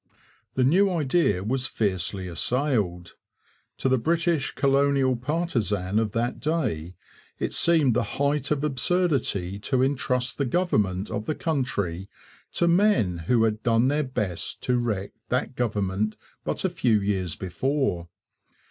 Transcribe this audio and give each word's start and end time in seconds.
The 0.55 0.63
new 0.63 0.89
idea 0.89 1.43
was 1.43 1.67
fiercely 1.67 2.27
assailed. 2.27 3.13
To 3.77 3.87
the 3.87 3.99
British 3.99 4.51
colonial 4.55 5.15
partisan 5.15 5.99
of 5.99 6.13
that 6.13 6.39
day 6.39 6.95
it 7.37 7.53
seemed 7.53 7.93
the 7.93 8.01
height 8.17 8.49
of 8.49 8.63
absurdity 8.63 9.59
to 9.59 9.83
entrust 9.83 10.39
the 10.39 10.45
government 10.45 11.11
of 11.11 11.25
the 11.25 11.35
country 11.35 12.09
to 12.53 12.67
men 12.67 13.19
who 13.29 13.43
had 13.43 13.61
done 13.61 13.89
their 13.89 14.01
best 14.01 14.63
to 14.63 14.79
wreck 14.79 15.11
that 15.29 15.55
government 15.55 16.17
but 16.43 16.65
a 16.65 16.69
few 16.69 16.99
years 16.99 17.35
before. 17.35 18.07